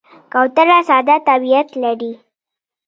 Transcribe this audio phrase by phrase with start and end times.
[0.33, 2.13] کوتره ساده طبیعت لري.